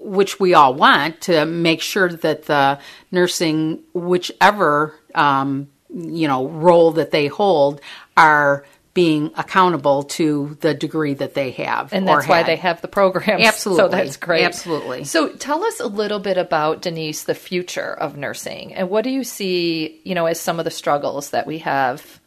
[0.00, 2.78] which we all want to make sure that the
[3.10, 7.80] nursing, whichever um, you know role that they hold,
[8.16, 11.92] are being accountable to the degree that they have.
[11.92, 13.40] And that's why they have the program.
[13.42, 13.82] Absolutely.
[13.82, 14.44] So that's great.
[14.44, 15.04] Absolutely.
[15.04, 19.10] So tell us a little bit about Denise, the future of nursing, and what do
[19.10, 22.20] you see, you know, as some of the struggles that we have?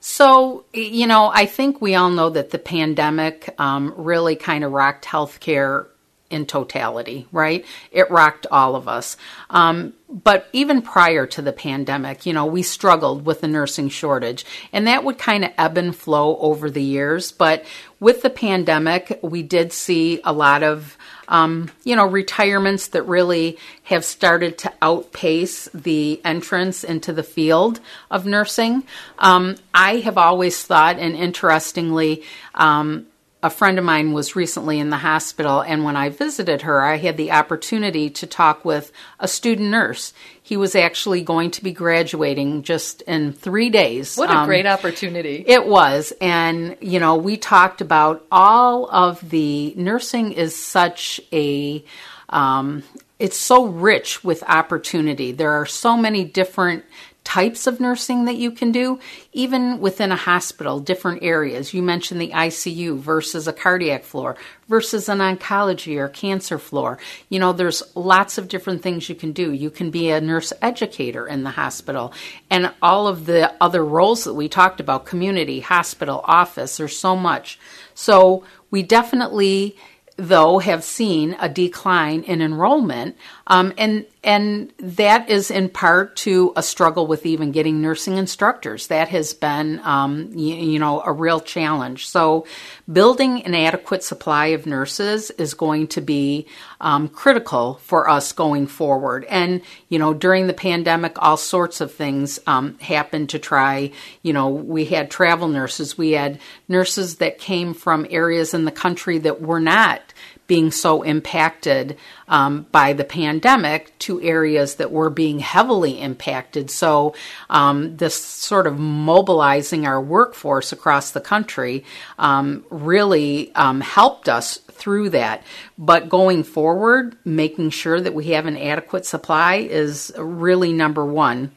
[0.00, 4.70] So, you know, I think we all know that the pandemic um, really kind of
[4.70, 5.86] rocked healthcare
[6.34, 7.64] in totality, right?
[7.92, 9.16] It rocked all of us.
[9.50, 14.44] Um, but even prior to the pandemic, you know, we struggled with the nursing shortage,
[14.72, 17.30] and that would kind of ebb and flow over the years.
[17.30, 17.64] But
[18.00, 23.58] with the pandemic, we did see a lot of, um, you know, retirements that really
[23.84, 28.82] have started to outpace the entrance into the field of nursing.
[29.18, 33.06] Um, I have always thought, and interestingly, um,
[33.44, 36.96] a friend of mine was recently in the hospital, and when I visited her, I
[36.96, 40.14] had the opportunity to talk with a student nurse.
[40.42, 44.16] He was actually going to be graduating just in three days.
[44.16, 45.44] What a um, great opportunity!
[45.46, 46.14] It was.
[46.22, 51.84] And, you know, we talked about all of the nursing is such a,
[52.30, 52.82] um,
[53.18, 55.32] it's so rich with opportunity.
[55.32, 56.86] There are so many different
[57.24, 59.00] types of nursing that you can do,
[59.32, 61.72] even within a hospital, different areas.
[61.72, 64.36] You mentioned the ICU versus a cardiac floor
[64.68, 66.98] versus an oncology or cancer floor.
[67.30, 69.52] You know, there's lots of different things you can do.
[69.52, 72.12] You can be a nurse educator in the hospital
[72.50, 77.16] and all of the other roles that we talked about community, hospital, office, there's so
[77.16, 77.58] much.
[77.94, 79.76] So we definitely
[80.16, 86.52] though have seen a decline in enrollment um, and and that is in part to
[86.56, 88.86] a struggle with even getting nursing instructors.
[88.86, 92.06] That has been um, you, you, know a real challenge.
[92.06, 92.46] So
[92.90, 96.46] building an adequate supply of nurses is going to be
[96.80, 99.26] um, critical for us going forward.
[99.26, 104.32] And you know during the pandemic all sorts of things um, happened to try you
[104.32, 105.98] know we had travel nurses.
[105.98, 110.13] We had nurses that came from areas in the country that were not
[110.46, 111.96] being so impacted
[112.28, 116.70] um, by the pandemic to areas that were being heavily impacted.
[116.70, 117.14] So,
[117.48, 121.84] um, this sort of mobilizing our workforce across the country
[122.18, 125.42] um, really um, helped us through that.
[125.78, 131.52] But going forward, making sure that we have an adequate supply is really number one.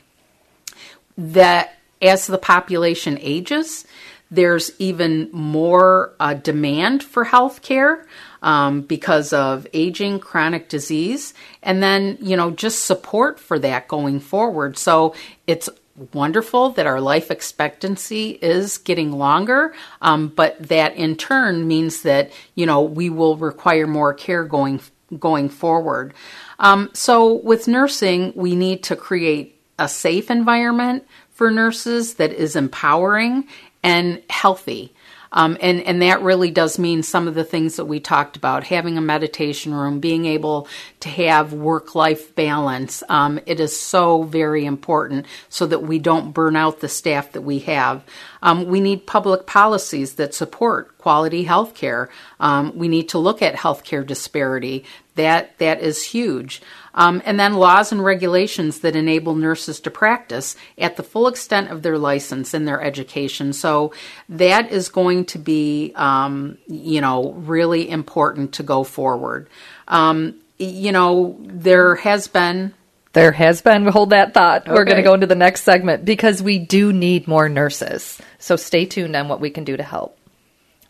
[1.17, 3.86] That as the population ages,
[4.29, 8.05] there's even more uh, demand for health care
[8.41, 14.19] um, because of aging, chronic disease, and then, you know, just support for that going
[14.19, 14.77] forward.
[14.77, 15.15] So
[15.47, 15.69] it's
[16.13, 22.31] wonderful that our life expectancy is getting longer, um, but that in turn means that,
[22.53, 24.79] you know, we will require more care going
[25.19, 26.13] going forward.
[26.59, 32.55] Um, so with nursing, we need to create a safe environment for nurses that is
[32.55, 33.47] empowering
[33.88, 34.84] and healthy.
[35.32, 38.63] Um, and, and that really does mean some of the things that we talked about
[38.63, 40.67] having a meditation room, being able
[41.02, 43.04] to have work life balance.
[43.10, 47.41] Um, it is so very important so that we don't burn out the staff that
[47.41, 48.04] we have.
[48.41, 52.10] Um, we need public policies that support quality health care.
[52.39, 56.62] Um, we need to look at healthcare disparity That that is huge.
[56.97, 61.69] Um, and then laws and regulations that enable nurses to practice at the full extent
[61.69, 63.53] of their license and their education.
[63.53, 63.93] So
[64.29, 69.47] that is going to be, um, you know, really important to go forward.
[69.88, 72.73] Um, you know, there has been
[73.13, 74.63] there has been, hold that thought.
[74.63, 74.71] Okay.
[74.71, 78.19] We're going to go into the next segment because we do need more nurses.
[78.37, 80.17] So stay tuned on what we can do to help.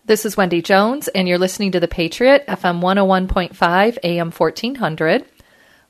[0.06, 5.26] This is Wendy Jones, and you're listening to The Patriot, FM 101.5, AM 1400.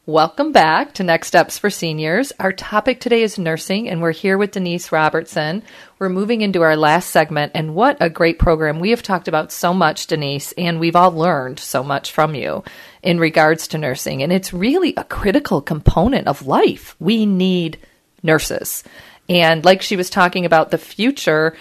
[0.07, 2.31] Welcome back to Next Steps for Seniors.
[2.39, 5.63] Our topic today is nursing, and we're here with Denise Robertson.
[5.99, 8.79] We're moving into our last segment, and what a great program.
[8.79, 12.63] We have talked about so much, Denise, and we've all learned so much from you
[13.03, 14.23] in regards to nursing.
[14.23, 16.95] And it's really a critical component of life.
[17.01, 17.77] We need
[18.23, 18.85] nurses.
[19.27, 21.57] And like she was talking about the future,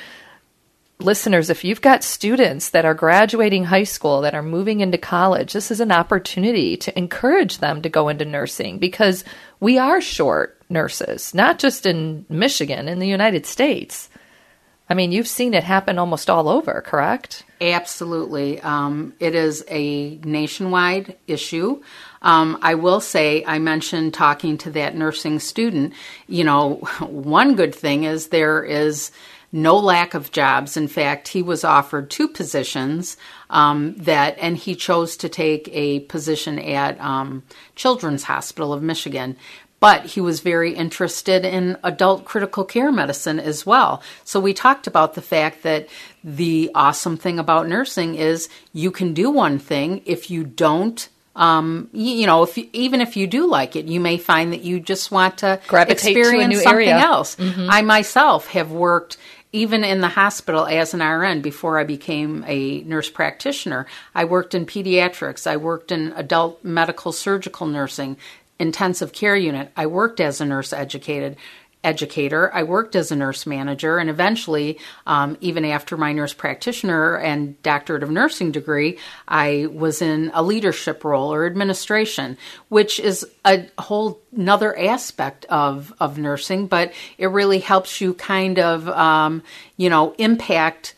[0.98, 5.52] listeners, if you've got students that are graduating high school, that are moving into college,
[5.52, 9.24] this is an opportunity to encourage them to go into nursing because
[9.60, 14.08] we are short nurses, not just in Michigan, in the United States.
[14.88, 17.44] I mean, you've seen it happen almost all over, correct?
[17.60, 18.60] Absolutely.
[18.60, 21.82] Um, it is a nationwide issue.
[22.22, 25.92] Um, I will say, I mentioned talking to that nursing student.
[26.28, 29.10] You know, one good thing is there is
[29.56, 30.76] no lack of jobs.
[30.76, 33.16] In fact, he was offered two positions
[33.48, 37.42] um, that, and he chose to take a position at um,
[37.74, 39.36] Children's Hospital of Michigan.
[39.80, 44.02] But he was very interested in adult critical care medicine as well.
[44.24, 45.88] So we talked about the fact that
[46.24, 51.90] the awesome thing about nursing is you can do one thing if you don't um,
[51.92, 54.62] you, you, know, if you, even if you do like it, you may find that
[54.62, 56.98] you just want to Gravitate experience to something area.
[56.98, 57.36] else.
[57.36, 57.68] Mm-hmm.
[57.70, 59.18] I myself have worked
[59.52, 63.86] even in the hospital as an RN before I became a nurse practitioner.
[64.14, 68.16] I worked in pediatrics, I worked in adult medical surgical nursing,
[68.58, 69.70] intensive care unit.
[69.76, 71.36] I worked as a nurse educated
[71.86, 72.50] educator.
[72.52, 77.60] I worked as a nurse manager, and eventually, um, even after my nurse practitioner and
[77.62, 82.36] doctorate of nursing degree, I was in a leadership role or administration,
[82.68, 86.66] which is a whole another aspect of of nursing.
[86.66, 89.42] But it really helps you kind of, um,
[89.76, 90.94] you know, impact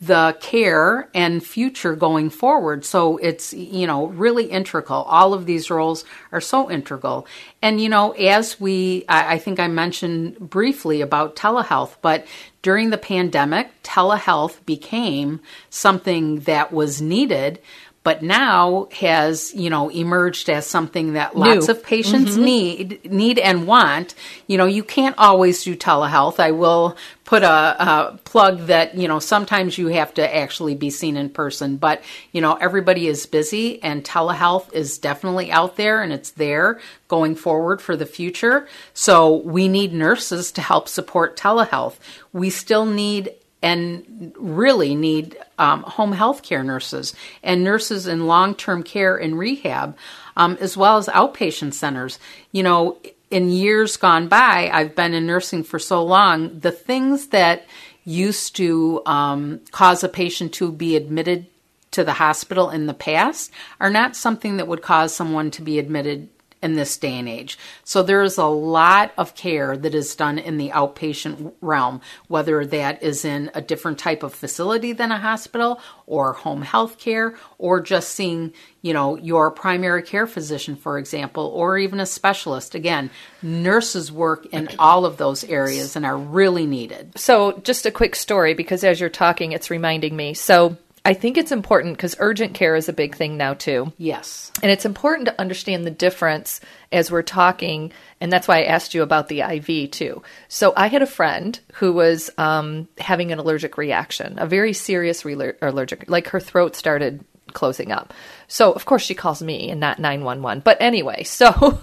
[0.00, 2.84] the care and future going forward.
[2.84, 5.02] So it's, you know, really integral.
[5.02, 7.26] All of these roles are so integral.
[7.60, 12.26] And, you know, as we, I, I think I mentioned briefly about telehealth, but
[12.62, 17.60] during the pandemic, telehealth became something that was needed
[18.08, 21.74] but now has you know emerged as something that lots New.
[21.74, 22.42] of patients mm-hmm.
[22.42, 24.14] need need and want
[24.46, 26.96] you know you can't always do telehealth i will
[27.26, 31.28] put a, a, plug that you know sometimes you have to actually be seen in
[31.28, 32.02] person but
[32.32, 37.34] you know everybody is busy and telehealth is definitely out there and it's there going
[37.34, 41.96] forward for the future so we need nurses to help support telehealth
[42.32, 48.54] we still need and really need um, home health care nurses and nurses in long
[48.54, 49.96] term care and rehab,
[50.36, 52.18] um, as well as outpatient centers.
[52.52, 52.98] You know,
[53.30, 57.66] in years gone by, I've been in nursing for so long, the things that
[58.04, 61.46] used to um, cause a patient to be admitted
[61.90, 63.50] to the hospital in the past
[63.80, 66.28] are not something that would cause someone to be admitted
[66.62, 67.58] in this day and age.
[67.84, 72.64] So there is a lot of care that is done in the outpatient realm, whether
[72.66, 77.36] that is in a different type of facility than a hospital or home health care
[77.58, 78.52] or just seeing,
[78.82, 82.74] you know, your primary care physician, for example, or even a specialist.
[82.74, 83.10] Again,
[83.42, 87.12] nurses work in all of those areas and are really needed.
[87.16, 90.34] So just a quick story because as you're talking, it's reminding me.
[90.34, 93.92] So I think it's important because urgent care is a big thing now, too.
[93.96, 94.52] Yes.
[94.62, 96.60] And it's important to understand the difference
[96.92, 97.92] as we're talking.
[98.20, 100.22] And that's why I asked you about the IV, too.
[100.48, 105.24] So I had a friend who was um, having an allergic reaction, a very serious
[105.24, 108.12] re- allergic, like her throat started closing up.
[108.46, 110.62] So, of course, she calls me and not 911.
[110.64, 111.80] But anyway, so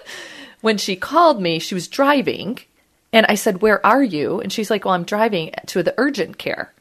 [0.60, 2.58] when she called me, she was driving.
[3.12, 4.40] And I said, Where are you?
[4.40, 6.72] And she's like, Well, I'm driving to the urgent care.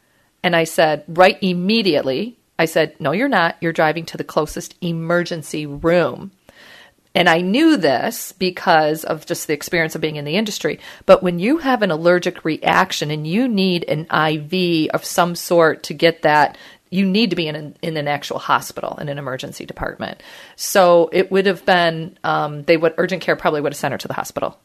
[0.46, 3.58] And I said, right immediately, I said, no, you're not.
[3.62, 6.30] You're driving to the closest emergency room.
[7.16, 10.80] And I knew this because of just the experience of being in the industry.
[11.08, 15.82] But when you have an allergic reaction and you need an IV of some sort
[15.86, 16.60] to get that,
[16.92, 20.22] you need to be in an, in an actual hospital in an emergency department.
[20.56, 23.98] So it would have been, um, they would, urgent care probably would have sent her
[23.98, 24.60] to the hospital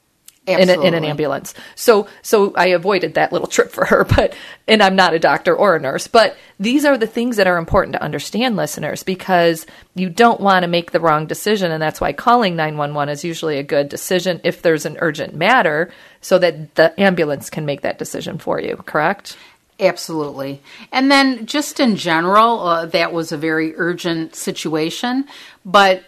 [0.58, 1.54] in, a, in an ambulance.
[1.74, 4.34] So so I avoided that little trip for her, but
[4.66, 7.58] and I'm not a doctor or a nurse, but these are the things that are
[7.58, 12.00] important to understand listeners because you don't want to make the wrong decision and that's
[12.00, 16.74] why calling 911 is usually a good decision if there's an urgent matter so that
[16.74, 19.36] the ambulance can make that decision for you, correct?
[19.80, 20.60] Absolutely.
[20.92, 25.24] And then, just in general, uh, that was a very urgent situation.
[25.64, 26.04] But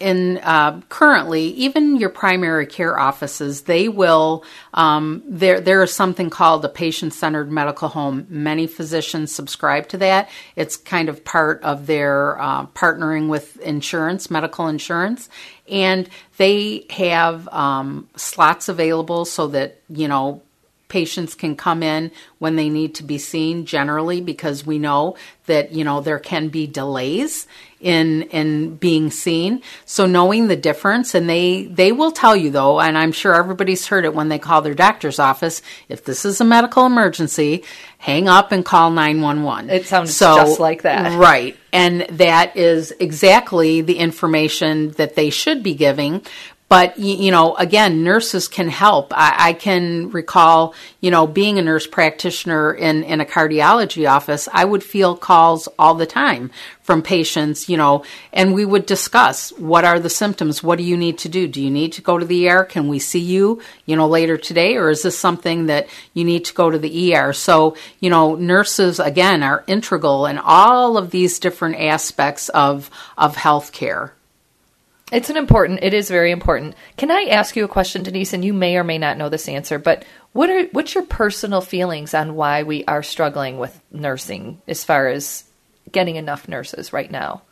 [0.00, 4.44] in uh, currently, even your primary care offices, they will.
[4.74, 8.26] Um, there, there is something called a patient-centered medical home.
[8.28, 10.28] Many physicians subscribe to that.
[10.56, 15.28] It's kind of part of their uh, partnering with insurance, medical insurance,
[15.68, 20.42] and they have um, slots available so that you know
[20.92, 25.16] patients can come in when they need to be seen generally because we know
[25.46, 27.46] that you know there can be delays
[27.80, 29.62] in in being seen.
[29.86, 33.86] So knowing the difference and they they will tell you though and i'm sure everybody's
[33.86, 37.64] heard it when they call their doctor's office if this is a medical emergency
[38.02, 41.16] hang up and call 911 It sounds just like that.
[41.18, 41.56] right.
[41.72, 46.26] And that is exactly the information that they should be giving
[46.72, 49.12] but you know again nurses can help.
[49.14, 54.48] I, I can recall you know being a nurse practitioner in, in a cardiology office
[54.54, 56.50] i would feel calls all the time
[56.80, 60.96] from patients you know and we would discuss what are the symptoms what do you
[60.96, 61.46] need to do?
[61.46, 64.38] Do you need to go to the er can we see you you know later
[64.38, 64.76] today?
[64.76, 68.34] Or is this something that you need to go to the er so you know
[68.34, 74.12] nurses again are integral in all of these different aspects of of healthcare
[75.12, 75.80] It's an important.
[75.82, 76.74] It is very important.
[76.96, 78.32] Can I ask you a question, Denise?
[78.32, 81.60] And you may or may not know this answer, but what are what's your personal
[81.60, 85.44] feelings on why we are struggling with nursing as far as
[85.92, 87.42] getting enough nurses right now?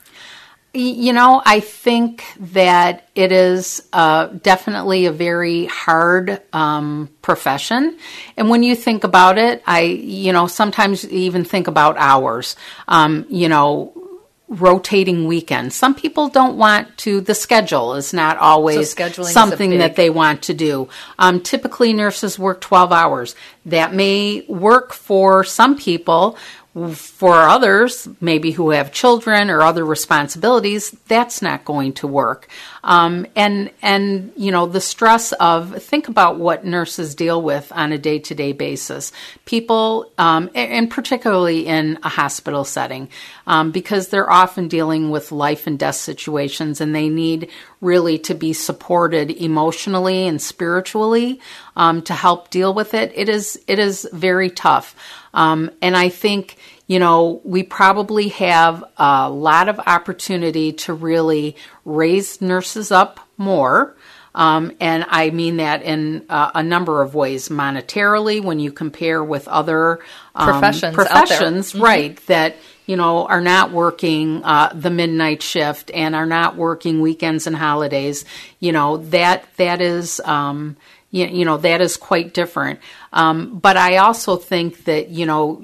[0.73, 7.99] You know, I think that it is uh, definitely a very hard um, profession.
[8.37, 12.55] And when you think about it, I, you know, sometimes even think about hours.
[12.87, 14.00] Um, you know,
[14.51, 15.77] rotating weekends.
[15.77, 19.79] Some people don't want to, the schedule is not always So scheduling is a something
[19.79, 20.89] that they want to do.
[21.21, 23.37] Um, typically, nurses work 12 hours.
[23.65, 26.37] That may work for some people.
[26.93, 32.49] For others, maybe who have children or other responsibilities, that's not going to work.
[32.83, 37.93] Um, and and you know the stress of think about what nurses deal with on
[37.93, 39.13] a day to day basis.
[39.45, 43.09] People, um, and, particularly in a hospital setting,
[43.47, 47.51] um, because they're often dealing with life and death situations, and they need
[47.81, 51.41] really to be supported emotionally and spiritually
[51.77, 53.13] um, to help deal with it.
[53.15, 54.95] It is it is very tough,
[55.35, 56.57] um, and I think
[56.91, 63.97] you know we probably have a lot of opportunity to really raise nurses up more.
[64.35, 67.49] Um, and I mean that in uh, a number of ways.
[67.49, 70.01] Monetarily, when you compare with other
[70.35, 72.17] um, Professions professions, right?
[72.27, 77.47] That you know are not working uh, the midnight shift and are not working weekends
[77.47, 78.25] and holidays.
[78.59, 80.19] You know that that is.
[80.25, 80.77] Um,
[81.13, 82.79] you, you know that is quite different,
[83.13, 85.61] um, but I also think that you know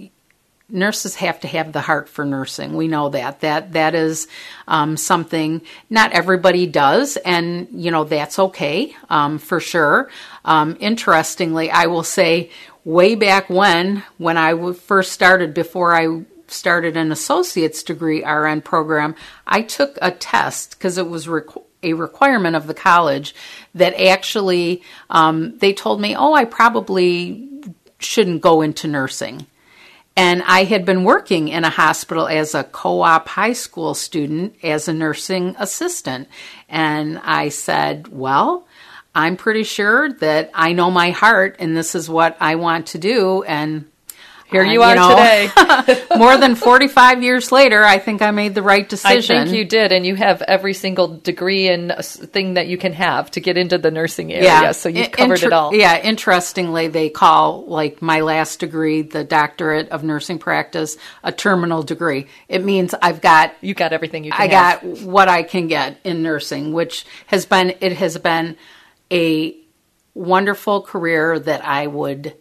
[0.69, 2.75] nurses have to have the heart for nursing.
[2.75, 4.29] We know that that that is
[4.67, 10.11] um, something not everybody does, and you know that's okay um, for sure.
[10.45, 12.51] Um, interestingly, I will say,
[12.85, 19.15] way back when when I first started, before I started an associate's degree RN program,
[19.47, 23.35] I took a test because it was requ- a requirement of the college
[23.75, 27.49] that actually um, they told me, oh, I probably
[27.99, 29.47] shouldn't go into nursing.
[30.17, 34.57] And I had been working in a hospital as a co op high school student
[34.63, 36.29] as a nursing assistant.
[36.69, 38.67] And I said, Well,
[39.15, 42.99] I'm pretty sure that I know my heart and this is what I want to
[42.99, 43.43] do.
[43.45, 43.91] And
[44.51, 46.05] Here I- you are today.
[46.17, 49.37] more than 45 years later, I think I made the right decision.
[49.37, 52.79] I think you did, and you have every single degree and uh, thing that you
[52.79, 54.45] can have to get into the nursing area.
[54.45, 54.73] Yeah.
[54.73, 55.75] so you've covered inter- it all.
[55.75, 61.83] Yeah, interestingly, they call like my last degree, the doctorate of nursing practice, a terminal
[61.83, 62.27] degree.
[62.49, 64.41] It means I've got You got everything you can.
[64.41, 64.81] I have.
[64.83, 68.57] got what I can get in nursing, which has been it has been
[69.11, 69.57] a
[70.15, 72.35] wonderful career that I would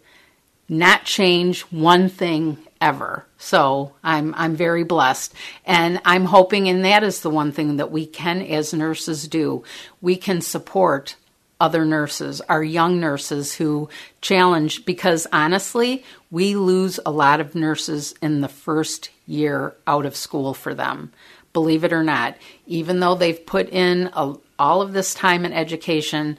[0.68, 3.24] not change one thing ever.
[3.38, 7.90] So I'm I'm very blessed, and I'm hoping, and that is the one thing that
[7.90, 9.64] we can, as nurses, do.
[10.00, 11.16] We can support
[11.60, 13.88] other nurses, our young nurses who
[14.20, 20.16] challenge, because honestly, we lose a lot of nurses in the first year out of
[20.16, 21.12] school for them.
[21.52, 22.36] Believe it or not,
[22.66, 26.36] even though they've put in a, all of this time in education,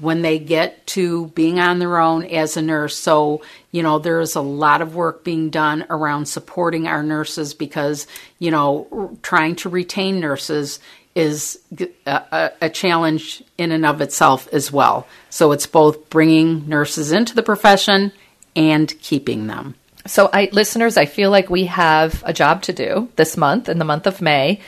[0.00, 2.96] when they get to being on their own as a nurse.
[2.96, 8.06] So, you know, there's a lot of work being done around supporting our nurses because,
[8.38, 10.80] you know, trying to retain nurses
[11.14, 11.58] is
[12.06, 15.06] a, a, challenge in and of itself as well.
[15.28, 18.12] So it's both bringing nurses into the profession
[18.54, 19.74] and keeping them.
[20.06, 23.78] So, I, listeners, I feel like we have a job to do this month, in
[23.78, 24.60] the month of May.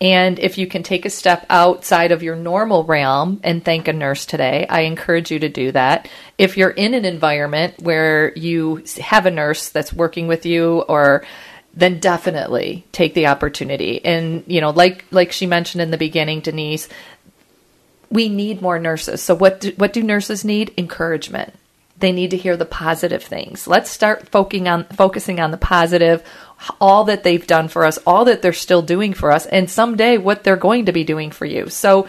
[0.00, 3.92] And if you can take a step outside of your normal realm and thank a
[3.92, 6.08] nurse today, I encourage you to do that.
[6.36, 11.24] If you're in an environment where you have a nurse that's working with you or
[11.76, 14.02] then definitely take the opportunity.
[14.04, 16.88] And you know, like like she mentioned in the beginning, Denise,
[18.10, 19.22] we need more nurses.
[19.22, 20.72] So what do, what do nurses need?
[20.78, 21.54] Encouragement.
[21.98, 23.66] They need to hear the positive things.
[23.66, 26.22] Let's start focusing on focusing on the positive,
[26.80, 30.18] all that they've done for us, all that they're still doing for us, and someday
[30.18, 31.68] what they're going to be doing for you.
[31.68, 32.06] So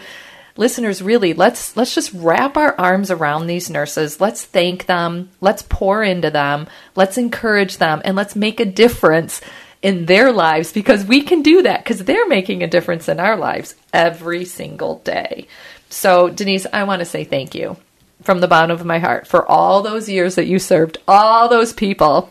[0.56, 4.20] listeners really let's let's just wrap our arms around these nurses.
[4.20, 5.30] Let's thank them.
[5.40, 6.66] Let's pour into them.
[6.94, 9.40] Let's encourage them and let's make a difference
[9.80, 13.36] in their lives because we can do that because they're making a difference in our
[13.36, 15.46] lives every single day.
[15.88, 17.76] So denise i want to say thank you
[18.22, 21.72] from the bottom of my heart for all those years that you served all those
[21.72, 22.30] people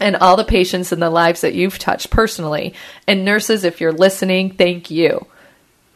[0.00, 2.74] and all the patients and the lives that you've touched personally
[3.06, 5.26] and nurses if you're listening thank you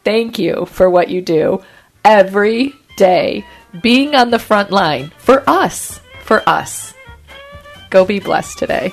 [0.05, 1.63] thank you for what you do
[2.05, 3.45] every day,
[3.83, 6.93] being on the front line for us, for us.
[7.91, 8.93] Go be blessed today.